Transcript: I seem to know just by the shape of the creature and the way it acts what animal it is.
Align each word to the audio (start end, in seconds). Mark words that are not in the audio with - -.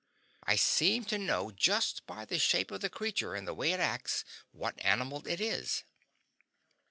I 0.43 0.55
seem 0.55 1.05
to 1.05 1.19
know 1.19 1.51
just 1.51 2.07
by 2.07 2.25
the 2.25 2.39
shape 2.39 2.71
of 2.71 2.81
the 2.81 2.89
creature 2.89 3.35
and 3.35 3.47
the 3.47 3.53
way 3.53 3.71
it 3.71 3.79
acts 3.79 4.25
what 4.51 4.83
animal 4.83 5.21
it 5.27 5.39
is. 5.39 5.83